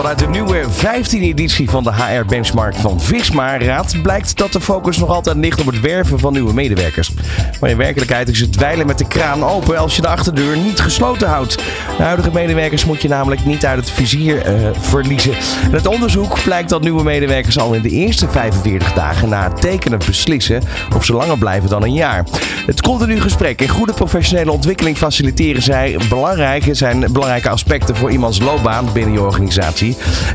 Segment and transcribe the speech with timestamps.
[0.00, 4.60] Vanuit de nieuwe 15e editie van de HR Benchmark van Visma Raad blijkt dat de
[4.60, 7.12] focus nog altijd ligt op het werven van nieuwe medewerkers.
[7.60, 10.80] Maar in werkelijkheid is het dweilen met de kraan open als je de achterdeur niet
[10.80, 11.54] gesloten houdt.
[11.96, 15.32] De huidige medewerkers moet je namelijk niet uit het vizier eh, verliezen.
[15.62, 19.60] En het onderzoek blijkt dat nieuwe medewerkers al in de eerste 45 dagen na het
[19.60, 20.62] tekenen beslissen
[20.96, 22.24] of ze langer blijven dan een jaar.
[22.66, 28.40] Het continu gesprek en goede professionele ontwikkeling faciliteren zij belangrijke, zijn belangrijke aspecten voor iemands
[28.40, 29.89] loopbaan binnen je organisatie.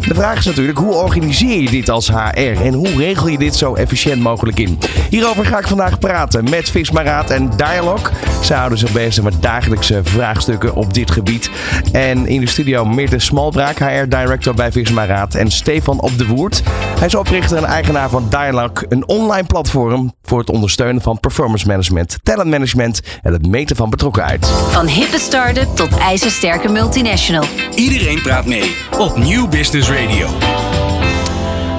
[0.08, 3.56] De vraag is natuurlijk, hoe organiseer je dit als HR en hoe regel je dit
[3.56, 4.80] zo efficiënt mogelijk in?
[5.10, 8.12] Hierover ga ik vandaag praten met Visma Raad en Dialog.
[8.44, 11.50] Ze houden zich bezig met dagelijkse vraagstukken op dit gebied.
[11.92, 16.26] En in de studio Meerte Smalbraak, HR Director bij Visma Raad en Stefan Op de
[16.26, 16.64] Woerd.
[16.98, 21.68] Hij is oprichter en eigenaar van Dialog, een online platform voor het ondersteunen van performance
[21.68, 24.48] management, talent management en het meten van betrokkenheid.
[24.70, 27.44] Van hippe start-up tot ijzersterke multinational.
[27.76, 29.18] Iedereen praat mee op
[29.50, 30.28] Business Radio.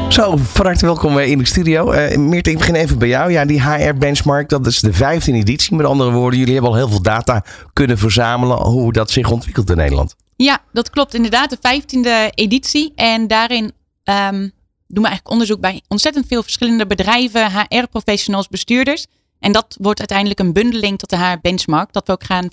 [0.08, 1.92] Zo, van harte welkom eh, in de studio.
[1.92, 3.32] Uh, Meert, ik begin even bij jou.
[3.32, 5.76] Ja, die HR Benchmark, dat is de 15e editie.
[5.76, 9.70] Met andere woorden, jullie hebben al heel veel data kunnen verzamelen hoe dat zich ontwikkelt
[9.70, 10.14] in Nederland.
[10.36, 11.14] Ja, dat klopt.
[11.14, 12.92] Inderdaad, de 15e editie.
[12.94, 13.72] En daarin
[14.04, 14.40] ehm,
[14.86, 19.06] doen we eigenlijk onderzoek bij ontzettend veel verschillende bedrijven, HR-professionals, bestuurders.
[19.38, 21.92] En dat wordt uiteindelijk een bundeling tot de HR Benchmark.
[21.92, 22.48] Dat we ook gaan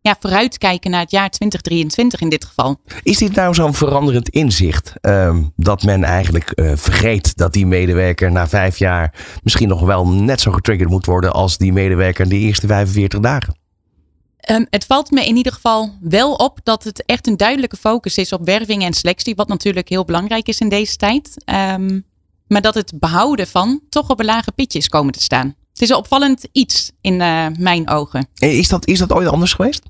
[0.00, 2.80] ja, vooruitkijken naar het jaar 2023 in dit geval.
[3.02, 4.92] Is dit nou zo'n veranderend inzicht?
[5.00, 10.08] ehm, dat men eigenlijk eh, vergeet dat die medewerker na vijf jaar misschien nog wel
[10.08, 13.56] net zo getriggerd moet worden als die medewerker in de eerste 45 dagen?
[14.38, 18.16] Ehm, het valt me in ieder geval wel op dat het echt een duidelijke focus
[18.16, 21.42] is op werving en selectie, wat natuurlijk heel belangrijk is in deze tijd.
[21.44, 22.00] Ehm,
[22.46, 25.54] maar dat het behouden van toch op een lage pitje is komen te staan.
[25.72, 28.28] Het is een opvallend iets in eh, mijn ogen.
[28.34, 29.82] Is dat, is dat ooit anders geweest?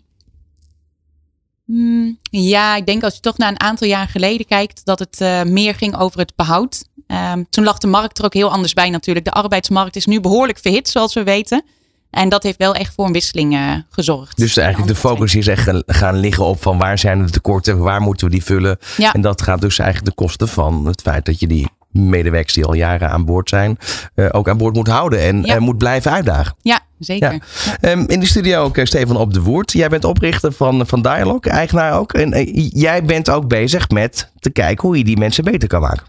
[1.68, 5.20] Hmm, ja, ik denk als je toch naar een aantal jaar geleden kijkt, dat het
[5.20, 6.84] eh, meer ging over het behoud.
[7.06, 9.24] Ehm, toen lag de markt er ook heel anders bij natuurlijk.
[9.26, 11.62] De arbeidsmarkt is nu behoorlijk verhit, zoals we weten.
[12.10, 14.36] En dat heeft wel echt voor een wisseling eh, gezorgd.
[14.36, 17.78] Dus eigenlijk de focus is echt gaan- gaan liggen op van waar zijn de tekorten,
[17.78, 18.78] waar moeten we die vullen.
[18.96, 19.12] Ja.
[19.12, 22.64] En dat gaat dus eigenlijk de kosten van het feit dat je die medewerkers die
[22.64, 23.78] al jaren aan boord zijn,
[24.14, 25.54] eh, ook aan boord moet houden en Ja.
[25.54, 26.54] eh, moet blijven uitdagen.
[26.62, 27.32] Ja, zeker.
[27.32, 27.40] Ja.
[27.80, 29.72] Ehm, in de studio ook eh, Stefan Op de Woerd.
[29.72, 32.12] Jij bent oprichter van, van Dialog, eigenaar ook.
[32.12, 36.06] En jij bent ook bezig met te kijken hoe je die mensen beter kan maken.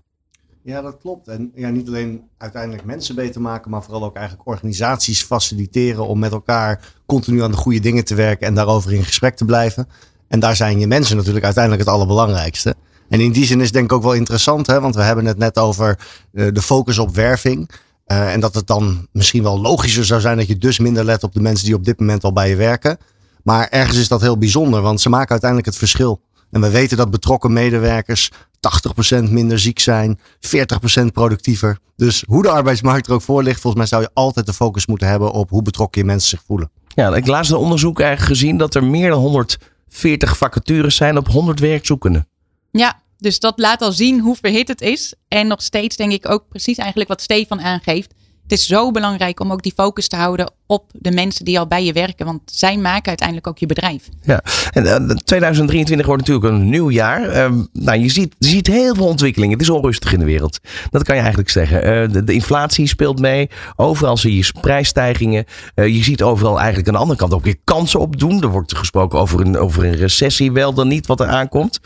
[0.64, 1.28] Ja, dat klopt.
[1.28, 6.20] En ja, niet alleen uiteindelijk mensen beter maken, maar vooral ook eigenlijk organisaties faciliteren om
[6.20, 9.88] met elkaar continu aan de goede dingen te werken en daarover in gesprek te blijven.
[10.28, 12.76] En daar zijn je mensen natuurlijk uiteindelijk het allerbelangrijkste.
[13.10, 15.38] En in die zin is denk ik ook wel interessant, hè, want we hebben het
[15.38, 16.00] net over
[16.34, 17.70] eh, de focus op werving.
[18.06, 21.24] Eh, en dat het dan misschien wel logischer zou zijn dat je dus minder let
[21.24, 22.98] op de mensen die op dit moment al bij je werken.
[23.44, 26.22] Maar ergens is dat heel bijzonder, want ze maken uiteindelijk het verschil.
[26.52, 31.78] En we weten dat betrokken medewerkers 80% minder ziek zijn, 40% productiever.
[31.96, 34.86] Dus hoe de arbeidsmarkt er ook voor ligt, volgens mij zou je altijd de focus
[34.86, 36.72] moeten hebben op hoe betrokken je mensen zich voelen.
[36.88, 41.28] Ja, ik laatst een onderzoek eigenlijk gezien dat er meer dan 140 vacatures zijn op
[41.28, 42.28] 100 werkzoekenden.
[42.72, 45.14] Ja, dus dat laat al zien hoe verhit het is.
[45.28, 48.14] En nog steeds denk ik ook precies eigenlijk wat Stefan aangeeft.
[48.50, 51.68] Het is zo belangrijk om ook die focus te houden op de mensen die al
[51.68, 52.26] bij je werken.
[52.26, 54.10] Want zij maken uiteindelijk ook je bedrijf.
[54.22, 57.30] Ja, en eh, 2023 wordt natuurlijk een nieuw jaar.
[57.30, 59.58] Ehm, nou, je ziet, je ziet heel veel ontwikkelingen.
[59.58, 60.60] Het is onrustig in de wereld.
[60.90, 61.84] Dat kan je eigenlijk zeggen.
[61.84, 63.50] Eh, de, inflatie speelt mee.
[63.76, 65.46] Overal zie je prijsstijgingen.
[65.76, 68.42] Eh, je ziet overal eigenlijk aan de andere kant ook weer kansen opdoen.
[68.42, 71.80] Er wordt gesproken over een, over een recessie, wel dan niet wat er aankomt.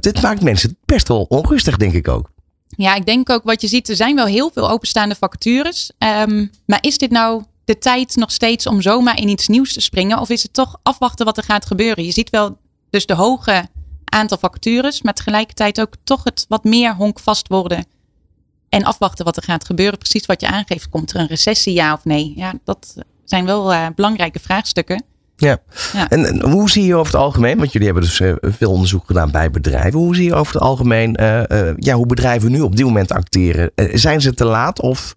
[0.00, 2.32] Dit maakt mensen best wel onrustig, denk ik ook.
[2.76, 5.90] Ja, ik denk ook wat je ziet, er zijn wel heel veel openstaande vacatures.
[5.98, 9.80] Ehm, maar is dit nou de tijd nog steeds om zomaar in iets nieuws te
[9.80, 10.18] springen?
[10.18, 12.04] Of is het toch afwachten wat er gaat gebeuren?
[12.04, 12.58] Je ziet wel
[12.90, 13.68] dus de hoge
[14.04, 17.86] aantal vacatures, maar tegelijkertijd ook toch het wat meer honkvast worden.
[18.68, 19.98] En afwachten wat er gaat gebeuren.
[19.98, 20.88] Precies wat je aangeeft.
[20.88, 22.32] Komt er een recessie, ja of nee?
[22.36, 22.94] Ja, dat
[23.24, 25.04] zijn wel eh, belangrijke vraagstukken.
[25.36, 25.58] Ja.
[25.92, 26.08] Ja.
[26.08, 29.06] En, en hoe zie je over het algemeen, want jullie hebben dus eh, veel onderzoek
[29.06, 29.98] gedaan bij bedrijven.
[29.98, 33.12] Hoe zie je over het algemeen, eh, eh, ja, hoe bedrijven nu op dit moment
[33.12, 33.70] acteren?
[33.92, 35.14] Zijn ze te laat of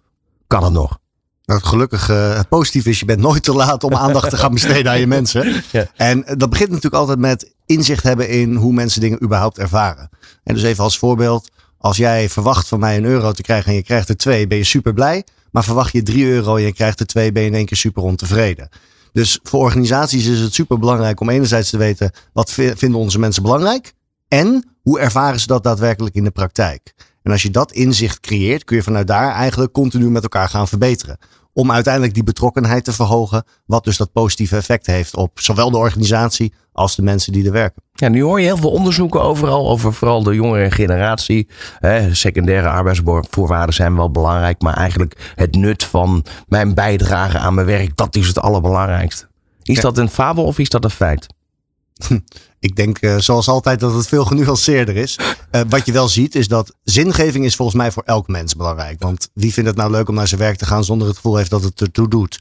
[0.48, 1.00] kan het nog?
[1.46, 4.54] Nou, het gelukkige, het positieve is, je bent nooit te laat om aandacht te gaan
[4.54, 5.46] besteden aan je mensen.
[5.72, 5.88] Ja.
[5.96, 10.10] En dat begint natuurlijk altijd met inzicht hebben in hoe mensen dingen überhaupt ervaren.
[10.44, 13.76] En dus even als voorbeeld, als jij verwacht van mij een euro te krijgen en
[13.76, 15.24] je krijgt er twee, ben je super blij.
[15.52, 17.78] Maar verwacht je 3 euro en je krijgt er 2, ben je in één keer
[17.78, 18.70] super ontevreden.
[19.14, 23.20] Dus voor organisaties is het super belangrijk om enerzijds te weten wat vi- vinden onze
[23.20, 23.94] mensen belangrijk
[24.28, 26.94] en hoe ervaren ze dat daadwerkelijk in de praktijk.
[27.24, 30.68] En als je dat inzicht creëert, kun je vanuit daar eigenlijk continu met elkaar gaan
[30.68, 31.18] verbeteren.
[31.58, 33.44] Om uiteindelijk die betrokkenheid te verhogen.
[33.66, 37.52] Wat dus dat positieve effect heeft op zowel de organisatie als de mensen die er
[37.52, 37.84] werken.
[37.94, 41.48] Ja, nu hoor je heel veel onderzoeken overal over vooral de jongere generatie.
[41.80, 47.68] Hè, secundaire arbeidsvoorwaarden zijn wel belangrijk, maar eigenlijk het nut van mijn bijdrage aan mijn
[47.68, 49.28] werk, dat is het allerbelangrijkste.
[49.64, 51.28] Is dat een fabel of is dat een feit?
[52.68, 55.20] Ik denk eh, zoals altijd dat het veel genuanceerder is.
[55.52, 59.00] Eh, wat je wel ziet is dat zingeving is volgens mij voor elk mens belangrijk.
[59.00, 61.36] Want wie vindt het nou leuk om naar zijn werk te gaan zonder het gevoel
[61.36, 62.40] heeft dat het ertoe doet?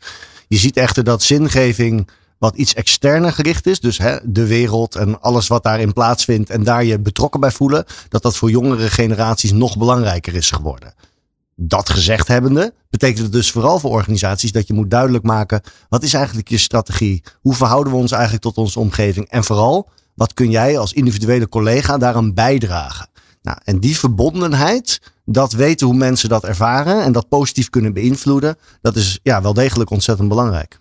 [0.49, 2.09] Je ziet echter dat zingeving
[2.39, 3.81] wat iets externer gericht is.
[3.81, 7.85] Dus hè, de wereld en alles wat daarin plaatsvindt en daar je betrokken bij voelen.
[8.09, 10.95] Dat dat voor jongere generaties nog belangrijker is geworden.
[11.55, 15.61] Dat gezegd hebbende, betekent het dus vooral voor organisaties dat je moet duidelijk maken.
[15.89, 17.23] Wat is eigenlijk je strategie?
[17.41, 19.29] Hoe verhouden we ons eigenlijk tot onze omgeving?
[19.29, 23.09] En vooral, wat kun jij als individuele collega daaraan bijdragen?
[23.43, 28.57] Nou, en die verbondenheid, dat weten hoe mensen dat ervaren en dat positief kunnen beïnvloeden,
[28.81, 30.79] dat is ja, wel degelijk ontzettend belangrijk.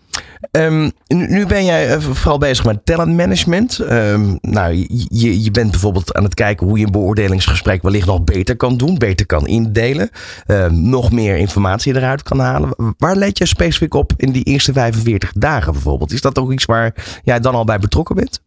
[0.51, 3.79] Ehm, nu, ben jij eh, vooral bezig met talentmanagement.
[3.79, 8.23] Ehm, nou, je, je bent bijvoorbeeld aan het kijken hoe je een beoordelingsgesprek wellicht nog
[8.23, 10.09] beter kan doen, beter kan indelen,
[10.45, 12.75] ehm, nog meer informatie eruit kan halen.
[12.97, 16.11] Waar let je specifiek op in die eerste 45 dagen bijvoorbeeld?
[16.11, 16.93] Is dat ook iets waar
[17.23, 18.41] jij dan al bij betrokken bent?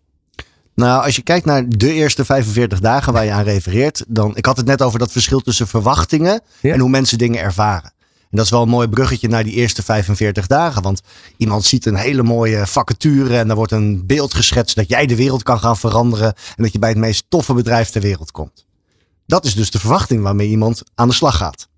[0.79, 4.47] Nou, als je kijkt naar de eerste 45 dagen waar je aan refereert, dan, ik
[4.47, 6.73] had het net over dat verschil tussen verwachtingen Ja.
[6.73, 7.93] en hoe mensen dingen ervaren.
[8.31, 10.83] En dat is wel een mooi bruggetje naar die eerste 45 dagen.
[10.83, 11.01] Want
[11.37, 15.17] iemand ziet een hele mooie vacature en daar wordt een beeld geschetst dat jij de
[15.17, 18.67] wereld kan gaan veranderen en dat je bij het meest toffe bedrijf ter wereld komt.
[19.27, 21.69] Dat is dus de verwachting waarmee iemand aan de slag gaat.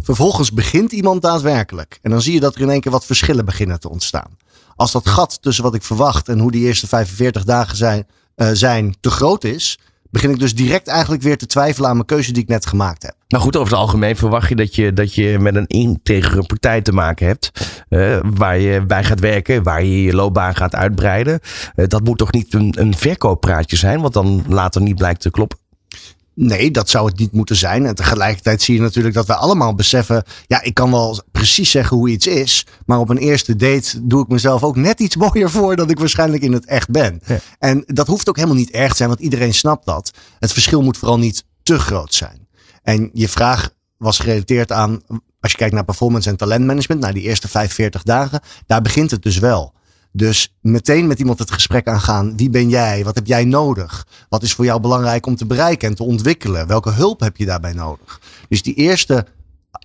[0.00, 1.98] Vervolgens begint iemand daadwerkelijk.
[2.02, 4.36] En dan zie je dat er in één keer wat verschillen beginnen te ontstaan.
[4.76, 8.48] Als dat gat tussen wat ik verwacht en hoe die eerste 45 dagen zijn, eh,
[8.52, 9.78] zijn te groot is,
[10.10, 13.02] begin ik dus direct eigenlijk weer te twijfelen aan mijn keuze die ik net gemaakt
[13.02, 13.14] heb.
[13.28, 16.80] Nou goed, over het algemeen verwacht je dat je, dat je met een integere partij
[16.80, 17.50] te maken hebt.
[17.88, 21.40] eh, waar je bij gaat werken, waar je je loopbaan gaat uitbreiden.
[21.74, 25.30] Eh, dat moet toch niet een, een verkooppraatje zijn, wat dan later niet blijkt te
[25.30, 25.58] kloppen.
[26.34, 27.86] Nee, dat zou het niet moeten zijn.
[27.86, 30.22] En tegelijkertijd zie je natuurlijk dat wij allemaal beseffen.
[30.46, 32.66] Ja, ik kan wel precies zeggen hoe iets is.
[32.86, 35.98] Maar op een eerste date doe ik mezelf ook net iets mooier voor dan ik
[35.98, 37.20] waarschijnlijk in het echt ben.
[37.26, 37.38] Ja.
[37.58, 40.10] En dat hoeft ook helemaal niet erg te zijn, want iedereen snapt dat.
[40.38, 42.48] Het verschil moet vooral niet te groot zijn.
[42.82, 45.00] En je vraag was gerelateerd aan,
[45.40, 49.22] als je kijkt naar performance en talentmanagement, naar die eerste 45 dagen, daar begint het
[49.22, 49.72] dus wel.
[50.16, 52.36] Dus meteen met iemand het gesprek aangaan.
[52.36, 53.04] Wie ben jij?
[53.04, 54.06] Wat heb jij nodig?
[54.28, 56.66] Wat is voor jou belangrijk om te bereiken en te ontwikkelen?
[56.66, 58.20] Welke hulp heb je daarbij nodig?
[58.48, 59.26] Dus die eerste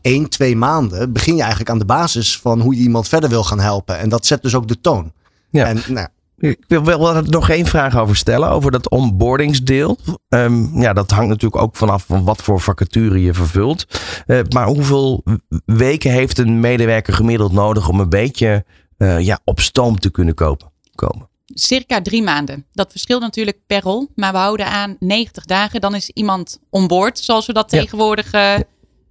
[0.02, 3.44] 1, 2 maanden begin je eigenlijk aan de basis van hoe je iemand verder wil
[3.44, 4.00] gaan helpen.
[4.00, 5.12] En dat zet dus ook de toon.
[5.50, 5.66] Ja.
[5.66, 9.98] En nou, Ik wil wel nog één vraag over stellen, over dat onboardingsdeel.
[10.30, 13.86] Ehm, ja, dat hangt natuurlijk ook vanaf van wat voor vacature je vervult.
[14.26, 15.24] Eh, maar hoeveel
[15.66, 18.66] weken heeft een medewerker gemiddeld nodig om een beetje
[19.00, 21.28] eh, ja, op stoom te kunnen kopen, komen?
[21.54, 22.66] Circa drie maanden.
[22.74, 24.07] Dat verschilt natuurlijk per rol.
[24.16, 25.81] Maar we houden aan 90 dagen.
[25.81, 27.80] Dan is iemand onboard, zoals we dat Ja.
[27.80, 28.56] tegenwoordig eh,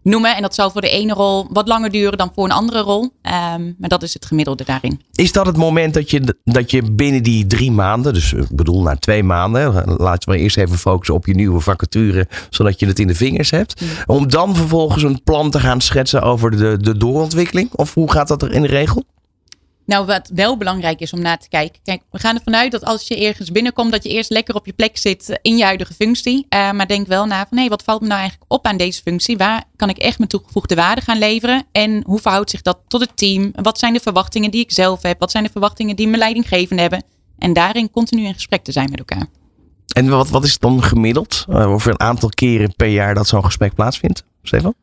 [0.03, 0.37] noemen.
[0.37, 3.11] En dat zal voor de ene rol wat langer duren dan voor een andere rol.
[3.23, 5.01] Ehm, maar dat is het gemiddelde daarin.
[5.13, 8.83] Is dat het moment dat je, dat je binnen die drie maanden, dus ik bedoel
[8.83, 12.99] na twee maanden, laten we eerst even focussen op je nieuwe vacature, zodat je het
[12.99, 13.83] in de vingers hebt.
[14.07, 17.73] Om dan vervolgens een plan te gaan schetsen over de, de doorontwikkeling?
[17.75, 19.05] Of hoe gaat dat er in de regel?
[19.89, 21.81] Nou, wat wel belangrijk is om na te kijken.
[21.83, 24.67] Kijk, we gaan ervan uit dat als je ergens binnenkomt, dat je eerst lekker op
[24.67, 26.47] je plek zit eh, in je huidige functie.
[26.49, 29.03] Eh, maar denk wel na van, hé, wat valt me nou eigenlijk op aan deze
[29.03, 29.37] functie?
[29.37, 31.65] Waar kan ik echt mijn toegevoegde waarde gaan leveren?
[31.73, 33.53] En hoe verhoudt zich dat tot het team?
[33.55, 35.19] Wat zijn de verwachtingen die ik zelf heb?
[35.19, 37.05] Wat zijn de verwachtingen die mijn leidinggevenden hebben?
[37.39, 39.27] En daarin continu in gesprek te zijn met elkaar.
[39.95, 41.45] En wat, wat is dan gemiddeld?
[41.49, 44.25] Uh, over een aantal keren per jaar dat zo'n gesprek plaatsvindt?
[44.43, 44.75] Stefan?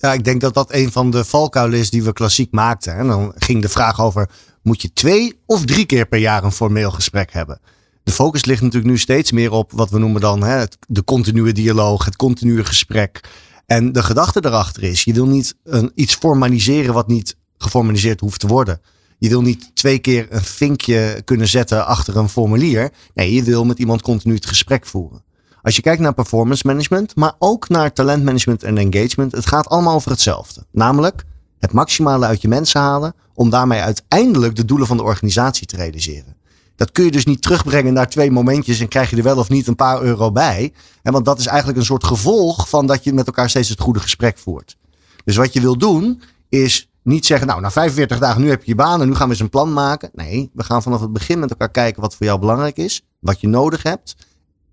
[0.00, 2.96] Ja, ik denk dat dat een van de valkuilen is die we klassiek maakten.
[2.96, 4.30] En dan ging de vraag over,
[4.62, 7.60] moet je twee of drie keer per jaar een formeel gesprek hebben?
[8.02, 11.52] De focus ligt natuurlijk nu steeds meer op wat we noemen dan hè, de continue
[11.52, 13.20] dialoog, het continue gesprek.
[13.66, 18.40] En de gedachte daarachter is, je wil niet een, iets formaliseren wat niet geformaliseerd hoeft
[18.40, 18.80] te worden.
[19.18, 22.90] Je wil niet twee keer een vinkje kunnen zetten achter een formulier.
[23.14, 25.24] Nee, je wil met iemand continu het gesprek voeren.
[25.62, 29.94] Als je kijkt naar performance management, maar ook naar talentmanagement en engagement, het gaat allemaal
[29.94, 30.66] over hetzelfde.
[30.72, 31.24] Namelijk
[31.58, 35.76] het maximale uit je mensen halen om daarmee uiteindelijk de doelen van de organisatie te
[35.76, 36.36] realiseren.
[36.76, 39.48] Dat kun je dus niet terugbrengen naar twee momentjes en krijg je er wel of
[39.48, 40.72] niet een paar euro bij.
[41.02, 43.80] En want dat is eigenlijk een soort gevolg van dat je met elkaar steeds het
[43.80, 44.76] goede gesprek voert.
[45.24, 48.70] Dus wat je wil doen is niet zeggen, nou na 45 dagen nu heb je
[48.70, 50.10] je baan en nu gaan we eens een plan maken.
[50.12, 53.40] Nee, we gaan vanaf het begin met elkaar kijken wat voor jou belangrijk is, wat
[53.40, 54.16] je nodig hebt.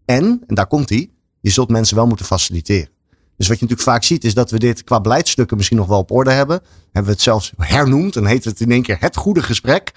[0.08, 1.10] En, en daar komt hij,
[1.42, 2.90] je zult mensen wel moeten faciliteren.
[3.38, 5.98] Dus wat je natuurlijk vaak ziet is dat we dit qua beleidsstukken misschien nog wel
[5.98, 6.62] op orde hebben.
[6.84, 9.92] Hebben we het zelfs hernoemd en heet het in één keer het goede gesprek.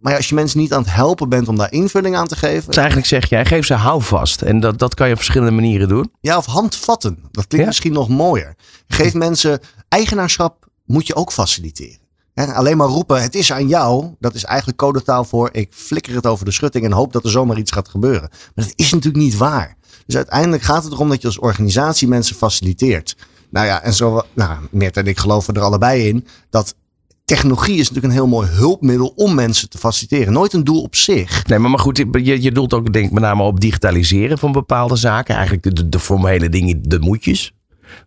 [0.00, 2.36] Maar ja, als je mensen niet aan het helpen bent om daar invulling aan te
[2.36, 2.66] geven.
[2.66, 4.42] Dus eigenlijk zeg jij, geef ze houvast.
[4.42, 6.12] En dat, dat kan je op verschillende manieren doen.
[6.20, 7.14] Ja, of handvatten.
[7.30, 7.66] Dat klinkt Ja.
[7.66, 8.54] misschien nog mooier.
[8.88, 11.98] Geef mensen eigenaarschap moet je ook faciliteren.
[12.34, 14.14] Alleen maar roepen, het is aan jou.
[14.18, 17.30] Dat is eigenlijk codetaal voor ik flikker het over de schutting en hoop dat er
[17.30, 18.28] zomaar iets gaat gebeuren.
[18.30, 19.76] Maar dat is natuurlijk niet waar.
[20.06, 23.16] Dus uiteindelijk gaat het erom dat je als organisatie mensen faciliteert.
[23.50, 26.74] Nou ja, en zo, nou, Meert en ik geloven er allebei in dat
[27.24, 30.32] technologie is natuurlijk een heel mooi hulpmiddel om mensen te faciliteren.
[30.32, 31.46] Nooit een doel op zich.
[31.46, 34.52] Nee, maar, maar goed, je, je doelt ook denk ik met name op digitaliseren van
[34.52, 35.34] bepaalde zaken.
[35.34, 37.52] Eigenlijk de, de, formele dingen, de moetjes.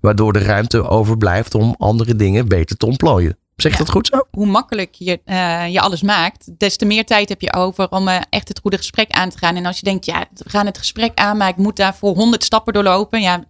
[0.02, 3.38] Waardoor de ruimte overblijft om andere dingen beter te ontplooien.
[3.58, 3.78] Zeg Ja.
[3.78, 4.28] dat goed zo?
[4.32, 8.08] Hoe makkelijk je, eh, je alles maakt, des te meer tijd heb je over om
[8.08, 9.56] eh, echt het goede gesprek aan te gaan.
[9.56, 12.44] En als je denkt, ja, we gaan het gesprek aan, maar ik moet daarvoor honderd
[12.44, 13.22] stappen doorlopen.
[13.22, 13.44] Ja,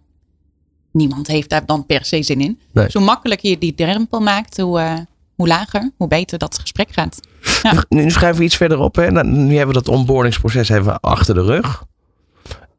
[0.92, 2.60] niemand heeft daar dan per se zin in.
[2.72, 2.84] Nee.
[2.84, 4.94] Dus hoe makkelijker je die drempel maakt, hoe, eh,
[5.34, 7.20] hoe lager, hoe beter dat gesprek gaat.
[7.62, 7.84] Ja.
[7.88, 8.94] Nu, schrijven we iets verderop.
[8.96, 9.10] Hè.
[9.10, 11.84] Nou, nu hebben we dat onboardingsproces even achter de rug.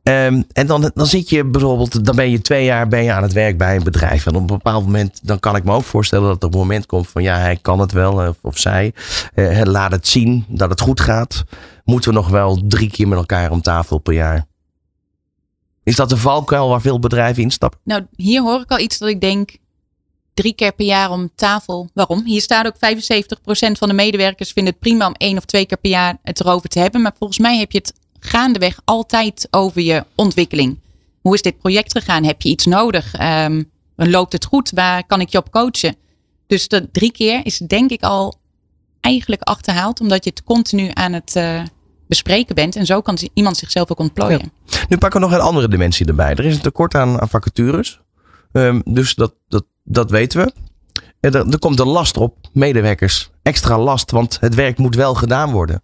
[0.03, 3.23] Ehm, en dan, dan zit je bijvoorbeeld, dan ben je twee jaar ben je aan
[3.23, 4.25] het werk bij een bedrijf.
[4.25, 6.85] En op een bepaald moment, dan kan ik me ook voorstellen dat er een moment
[6.85, 8.93] komt van ja, hij kan het wel, eh, of zij.
[9.33, 11.43] Eh, laat het zien dat het goed gaat.
[11.83, 14.45] Moeten we nog wel drie keer met elkaar om tafel per jaar?
[15.83, 17.79] Is dat de valkuil waar veel bedrijven instappen?
[17.83, 19.57] Nou, hier hoor ik al iets dat ik denk,
[20.33, 21.89] drie keer per jaar om tafel.
[21.93, 22.25] Waarom?
[22.25, 25.77] Hier staat ook 75% van de medewerkers vinden het prima om één of twee keer
[25.77, 27.01] per jaar het erover te hebben.
[27.01, 30.79] Maar volgens mij heb je het gaandeweg altijd over je ontwikkeling.
[31.21, 32.23] Hoe is dit project gegaan?
[32.23, 33.13] Heb je iets nodig?
[33.13, 33.63] Ehm,
[33.95, 34.69] loopt het goed?
[34.69, 35.95] Waar kan ik je op coachen?
[36.47, 38.39] Dus de drie keer is denk ik al
[39.01, 41.61] eigenlijk achterhaald, omdat je het continu aan het eh,
[42.07, 42.75] bespreken bent.
[42.75, 44.51] En zo kan iemand zichzelf ook ontplooien.
[44.89, 46.35] Nu pakken we nog een andere dimensie erbij.
[46.35, 47.99] Er is een tekort aan, vacatures.
[48.51, 50.53] Ehm, dus dat, dat, dat weten we.
[51.19, 53.29] Er, er komt een last op medewerkers.
[53.41, 55.81] Extra last, want het werk moet wel gedaan worden.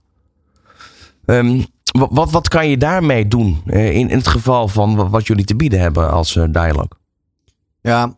[1.26, 1.64] Ehm,
[2.00, 5.28] wa- wat, wat kan je daarmee doen eh, in, in het geval van wa- wat
[5.28, 6.88] jullie te bieden hebben als eh, dialoog?
[7.82, 8.16] Ja,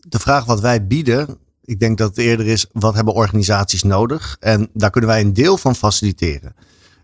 [0.00, 4.36] de vraag wat wij bieden, ik denk dat het eerder is, wat hebben organisaties nodig?
[4.40, 6.54] En daar kunnen wij een deel van faciliteren.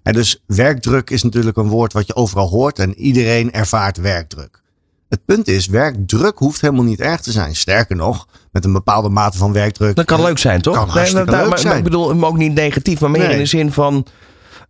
[0.03, 4.63] En dus werkdruk is natuurlijk een woord wat je overal hoort en iedereen ervaart werkdruk.
[5.09, 7.57] Het punt is, werkdruk hoeft helemaal niet erg te zijn.
[7.57, 9.97] Sterker nog, met een bepaalde mate van werkdruk.
[9.97, 10.75] Dat kan leuk zijn, toch?
[10.77, 11.77] Kan maar- leuk maar- maar zijn.
[11.79, 13.33] Ik bedoel, hem ook niet negatief, maar meer Nee.
[13.33, 14.07] in de zin van.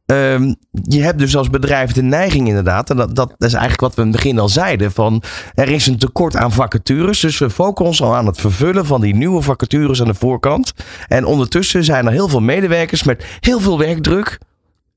[0.07, 3.95] Ehm, je hebt dus als bedrijf de neiging inderdaad, en dat, dat is eigenlijk wat
[3.95, 5.23] we in het begin al zeiden, van
[5.55, 9.01] er is een tekort aan vacatures, dus we focussen ons al aan het vervullen van
[9.01, 10.73] die nieuwe vacatures aan de voorkant.
[11.09, 14.39] En ondertussen zijn er heel veel medewerkers met heel veel werkdruk.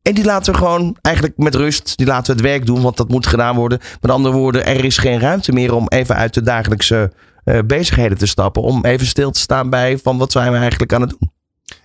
[0.02, 2.98] En die laten we gewoon eigenlijk met rust, die laten we het werk doen, want
[2.98, 3.80] dat moet gedaan worden.
[4.02, 7.12] Met andere woorden, er is geen ruimte meer om even uit de dagelijkse
[7.44, 8.62] eh, bezigheden te stappen.
[8.62, 11.32] Om even stil te staan bij van wat zijn we eigenlijk aan het doen.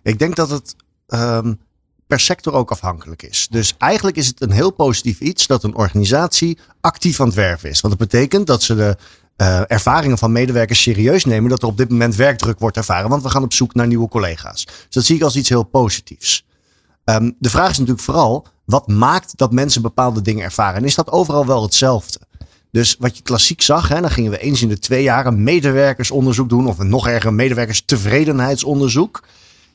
[0.02, 0.76] Ik denk dat het
[1.06, 1.52] ehm,
[2.12, 3.46] per sector ook afhankelijk is.
[3.50, 7.70] Dus eigenlijk is het een heel positief iets dat een organisatie actief aan het werven
[7.70, 7.80] is.
[7.80, 8.96] Want dat betekent dat ze de
[9.36, 11.50] eh, ervaringen van medewerkers serieus nemen.
[11.50, 13.10] Dat er op dit moment werkdruk wordt ervaren.
[13.10, 14.64] Want we gaan op zoek naar nieuwe collega's.
[14.64, 16.46] Dus dat zie ik als iets heel positiefs.
[17.04, 20.76] Ehm, de vraag is natuurlijk vooral, wat maakt dat mensen bepaalde dingen ervaren?
[20.76, 22.20] En is dat overal wel hetzelfde?
[22.70, 25.42] Dus wat je klassiek zag, hè, dan gingen we eens in de twee jaar een
[25.42, 26.66] medewerkersonderzoek doen.
[26.66, 29.22] Of een nog erger medewerkerstevredenheidsonderzoek.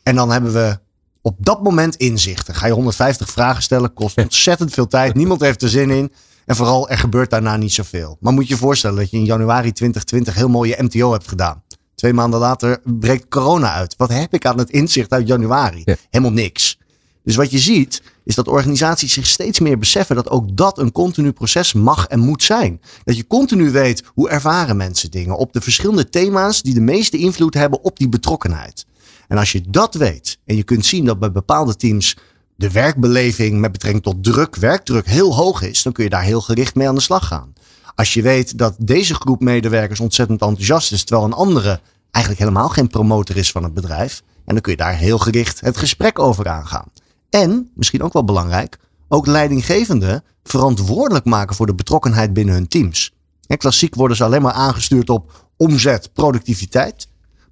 [0.04, 0.80] En dan hebben we
[1.28, 2.56] op dat moment inzichten.
[2.56, 5.16] Ga je 150 vragen stellen, kost ontzettend veel tijd.
[5.16, 6.12] Niemand heeft er zin in.
[6.46, 8.18] En vooral, er gebeurt daarna niet zoveel.
[8.20, 11.28] Maar moet je je voorstellen dat je in januari 2020 heel mooi je MTO hebt
[11.28, 11.64] gedaan.
[11.96, 13.96] Twee maanden later breekt corona uit.
[13.98, 15.82] Wat heb ik aan het inzicht uit januari?
[15.86, 15.96] Ja.
[16.10, 16.78] Helemaal niks.
[17.24, 20.92] Dus wat je ziet, is dat organisaties zich steeds meer beseffen dat ook dat een
[20.92, 22.82] continu proces mag en moet zijn.
[23.04, 27.18] Dat je continu weet hoe ervaren mensen dingen op de verschillende thema's die de meeste
[27.18, 28.86] invloed hebben op die betrokkenheid.
[29.28, 32.18] En als je dat weet en je kunt zien dat bij bepaalde teams
[32.56, 36.42] de werkbeleving met betrekking tot druk, werkdruk heel hoog is, dan kun je daar heel
[36.42, 37.54] gericht mee aan de slag gaan.
[37.96, 41.80] Als je weet dat deze groep medewerkers ontzettend enthousiast is, terwijl een andere
[42.12, 45.60] eigenlijk helemaal geen promotor is van het bedrijf, en dan kun je daar heel gericht
[45.60, 46.92] het gesprek over aangaan.
[47.30, 53.14] En, misschien ook wel belangrijk, ook leidinggevenden verantwoordelijk maken voor de betrokkenheid binnen hun teams.
[53.48, 57.07] Hè, klassiek worden ze alleen maar aangestuurd op omzet, productiviteit.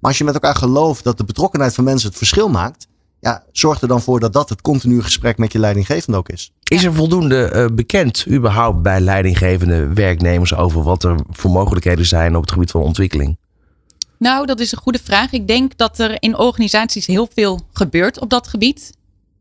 [0.06, 2.86] Maar als je met elkaar gelooft dat de betrokkenheid van mensen het verschil maakt,
[3.20, 6.52] ja, zorg er dan voor dat dat het continue gesprek met je leidinggevende ook is.
[6.62, 12.36] Is er voldoende eh, bekend überhaupt bij leidinggevende werknemers over wat er voor mogelijkheden zijn
[12.36, 13.36] op het gebied van ontwikkeling?
[14.18, 15.32] Nou, dat is een goede vraag.
[15.32, 18.92] Ik denk dat er in organisaties heel veel gebeurt op dat gebied.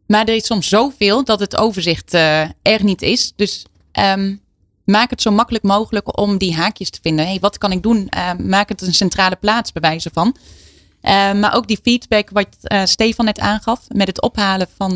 [0.08, 3.34] Maar er is soms zoveel dat het overzicht eh, er niet is.
[3.36, 4.36] Dus ehm,
[4.86, 7.26] maak het zo makkelijk mogelijk om die haakjes te vinden.
[7.26, 8.10] Hey, wat kan ik doen?
[8.18, 10.36] Uh, maak het een centrale plaats bij wijze van.
[11.02, 13.82] Uh, maar ook die feedback wat uh, Stefan net aangaf.
[13.88, 14.94] Met het ophalen van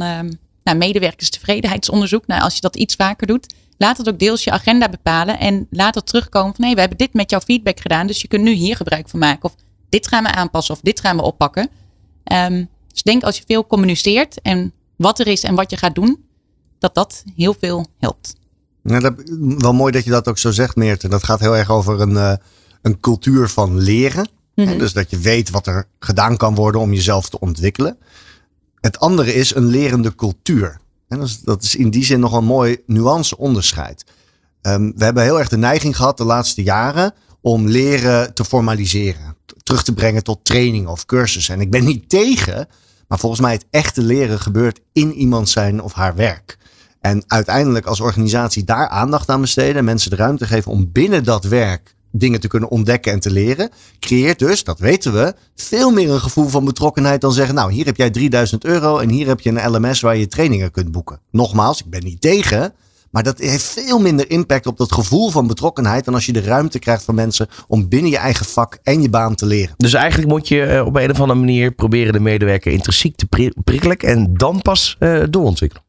[0.63, 2.27] nou, medewerkerstevredenheidsonderzoek.
[2.27, 3.53] Nou, als je dat iets vaker doet.
[3.77, 5.39] Laat het ook deels je agenda bepalen.
[5.39, 8.07] En laat het terugkomen van hey, we hebben dit met jouw feedback gedaan.
[8.07, 9.43] Dus je kunt nu hier gebruik van maken.
[9.43, 9.55] Of
[9.89, 10.73] dit gaan we aanpassen.
[10.73, 11.69] Of dit gaan we oppakken.
[12.31, 14.41] Um, dus denk als je veel communiceert.
[14.41, 16.25] En wat er is en wat je gaat doen.
[16.79, 18.35] Dat dat heel veel helpt.
[18.83, 19.13] Nou, dat,
[19.57, 21.07] wel mooi dat je dat ook zo zegt, Meerte.
[21.07, 22.33] Dat gaat heel erg over een, uh,
[22.81, 24.29] een cultuur van leren.
[24.55, 27.97] Mm Dus dat je weet wat er gedaan kan worden om jezelf te ontwikkelen.
[28.81, 30.79] Het andere is een lerende cultuur.
[31.07, 34.03] En dat, is, dat is in die zin nog een mooi nuance-onderscheid.
[34.61, 39.35] Um, we hebben heel erg de neiging gehad de laatste jaren om leren te formaliseren.
[39.63, 41.53] Terug te brengen tot training of cursussen.
[41.53, 42.67] En ik ben niet tegen,
[43.07, 46.57] maar volgens mij het echte leren gebeurt in iemand zijn of haar werk.
[47.01, 51.23] En uiteindelijk als organisatie daar aandacht aan besteden en mensen de ruimte geven om binnen
[51.23, 55.91] dat werk dingen te kunnen ontdekken en te leren, creëert dus, dat weten we, veel
[55.91, 59.27] meer een gevoel van betrokkenheid dan zeggen, nou hier heb jij 3000 euro en hier
[59.27, 61.19] heb je een LMS waar je trainingen kunt boeken.
[61.31, 62.73] Nogmaals, ik ben niet tegen,
[63.11, 66.41] maar dat heeft veel minder impact op dat gevoel van betrokkenheid dan als je de
[66.41, 69.73] ruimte krijgt van mensen om binnen je eigen vak en je baan te leren.
[69.77, 73.53] Dus eigenlijk moet je eh, op een of andere manier proberen de medewerker intrinsiek te
[73.63, 75.87] prikkelen en dan pas uh, doorontwikkelen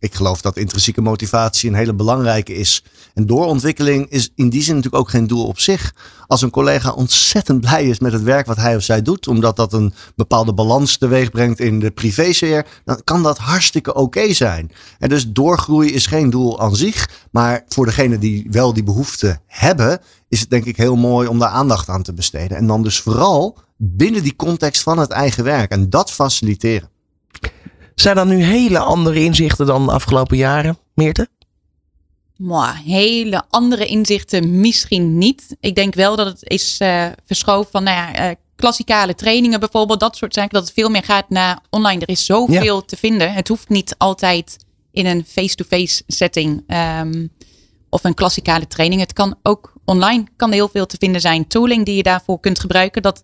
[0.00, 2.84] ik geloof dat intrinsieke motivatie een hele belangrijke is.
[3.14, 5.94] En doorontwikkeling is in die zin natuurlijk ook geen doel op zich.
[6.26, 9.56] Als een collega ontzettend blij is met het werk wat hij of zij doet, omdat
[9.56, 14.70] dat een bepaalde balans teweeg brengt in de privésfeer, dan kan dat hartstikke oké zijn.
[14.98, 19.40] En dus doorgroei is geen doel aan zich, maar voor degenen die wel die behoefte
[19.46, 22.56] hebben, is het denk ik heel mooi om daar aandacht aan te besteden.
[22.56, 26.88] En dan dus vooral binnen die context van het eigen werk en dat faciliteren.
[28.00, 31.28] Zijn dat nu hele andere inzichten dan de afgelopen jaren, Meerte?
[32.36, 35.56] Maar hele andere inzichten misschien niet.
[35.60, 40.00] Ik denk wel dat het is uh, verschoven van nou ja, uh, klassikale trainingen bijvoorbeeld.
[40.00, 40.50] Dat soort zaken.
[40.50, 42.00] Dat het veel meer gaat naar online.
[42.00, 42.82] Er is zoveel ja.
[42.86, 43.32] te vinden.
[43.32, 44.56] Het hoeft niet altijd
[44.92, 46.64] in een face-to-face setting.
[47.00, 47.30] Um,
[47.90, 49.00] of een klassikale training.
[49.00, 51.46] Het kan ook online kan heel veel te vinden zijn.
[51.46, 53.02] Tooling die je daarvoor kunt gebruiken.
[53.02, 53.22] Dat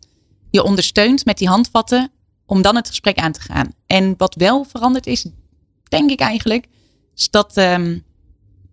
[0.50, 2.10] je ondersteunt met die handvatten
[2.46, 3.72] om dan het gesprek aan te gaan.
[3.86, 5.26] En wat wel veranderd is,
[5.88, 6.66] denk ik eigenlijk,
[7.16, 8.04] is dat um,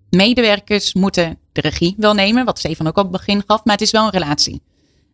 [0.10, 3.84] medewerkers moeten de regie wel nemen, wat Stefan ook op het begin gaf, maar het
[3.84, 4.62] is wel een relatie.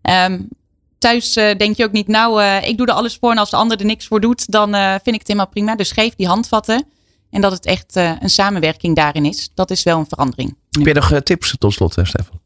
[0.02, 0.48] Um,
[0.98, 3.50] thuis uh, denk je ook niet, nou, uh, ik doe er alles voor en als
[3.50, 5.76] de ander er niks voor doet, dan uh, vind ik het helemaal prima.
[5.76, 6.86] Dus geef die handvatten
[7.30, 9.50] en dat het echt een samenwerking daarin is.
[9.54, 10.56] Dat is wel een verandering.
[10.70, 12.40] Heb je nog tips tot slot, Stefan?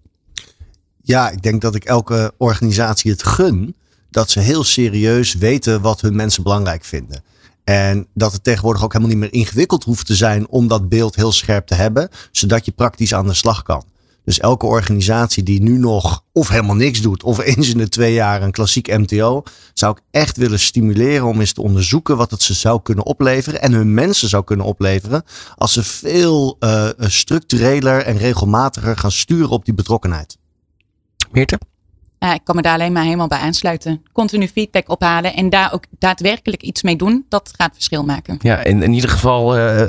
[1.01, 3.75] Ja, ik denk dat ik elke organisatie het gun
[4.13, 7.23] dat ze heel serieus weten wat hun mensen belangrijk vinden.
[7.63, 11.15] En dat het tegenwoordig ook helemaal niet meer ingewikkeld hoeft te zijn om dat beeld
[11.15, 13.83] heel scherp te hebben, zodat je praktisch aan de slag kan.
[14.25, 18.13] Dus elke organisatie die nu nog of helemaal niks doet, of eens in de twee
[18.13, 22.41] jaar een klassiek MTO, zou ik echt willen stimuleren om eens te onderzoeken wat het
[22.41, 25.23] ze zou kunnen opleveren en hun mensen zou kunnen opleveren
[25.55, 30.37] als ze veel uh, structureler en regelmatiger gaan sturen op die betrokkenheid.
[31.31, 31.59] Meerte?
[32.23, 34.03] Ja, ik kan me daar alleen maar helemaal bij aansluiten.
[34.13, 38.37] Continu feedback ophalen en daar ook daadwerkelijk iets mee doen, dat gaat verschil maken.
[38.41, 39.83] Ja, in, in ieder geval uh,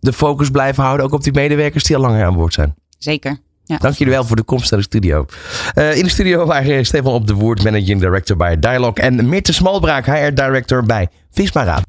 [0.00, 2.74] de focus blijven houden, ook op die medewerkers die al langer aan boord zijn.
[2.98, 3.38] Zeker.
[3.64, 3.76] Ja.
[3.78, 5.26] Dank jullie wel voor de komst naar de studio.
[5.74, 9.52] Uh, in de studio waren Stefan op de Woord, Managing Director bij Dialog en Mirte
[9.52, 11.82] Smalbraak, HR Director bij Visma Raad.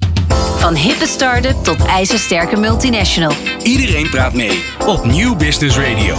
[0.56, 3.32] Van hippe start-up tot ijzersterke multinational.
[3.62, 6.16] Iedereen praat mee op Nieuw Business Radio.